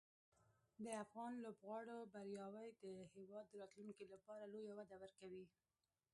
[0.83, 5.45] د افغان لوبغاړو بریاوې د هېواد د راتلونکي لپاره لویه وده ورکوي.